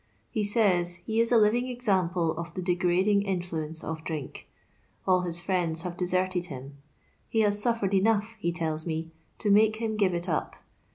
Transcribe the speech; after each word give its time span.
He 0.31 0.43
says 0.43 0.95
he 1.05 1.19
is 1.19 1.31
a 1.31 1.37
living 1.37 1.67
example 1.67 2.35
of 2.35 2.55
the 2.55 2.61
degrading 2.63 3.21
influence 3.21 3.83
of 3.83 4.03
drink. 4.03 4.47
All 5.05 5.21
his 5.21 5.41
friends 5.41 5.83
have 5.83 5.95
deserted 5.95 6.47
him. 6.47 6.77
He 7.29 7.41
has 7.41 7.61
suffsred 7.63 7.93
enough, 7.93 8.35
he 8.39 8.51
tells 8.51 8.87
me, 8.87 9.11
to 9.37 9.51
make 9.51 9.75
him 9.75 9.97
give 9.97 10.15
it 10.15 10.27
up. 10.27 10.55